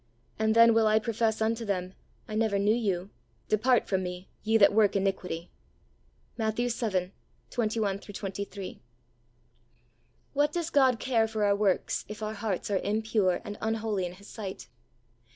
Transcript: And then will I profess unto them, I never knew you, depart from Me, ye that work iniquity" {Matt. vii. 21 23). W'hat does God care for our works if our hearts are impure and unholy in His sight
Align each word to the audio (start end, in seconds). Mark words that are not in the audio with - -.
And 0.39 0.55
then 0.55 0.73
will 0.73 0.87
I 0.87 0.97
profess 0.97 1.43
unto 1.43 1.63
them, 1.63 1.93
I 2.27 2.33
never 2.33 2.57
knew 2.57 2.73
you, 2.73 3.11
depart 3.49 3.87
from 3.87 4.01
Me, 4.01 4.31
ye 4.41 4.57
that 4.57 4.73
work 4.73 4.95
iniquity" 4.95 5.51
{Matt. 6.39 6.55
vii. 6.55 7.11
21 7.51 7.99
23). 7.99 8.81
W'hat 10.33 10.51
does 10.53 10.71
God 10.71 10.99
care 10.99 11.27
for 11.27 11.45
our 11.45 11.55
works 11.55 12.03
if 12.07 12.23
our 12.23 12.33
hearts 12.33 12.71
are 12.71 12.79
impure 12.79 13.41
and 13.45 13.59
unholy 13.61 14.07
in 14.07 14.13
His 14.13 14.27
sight 14.27 14.69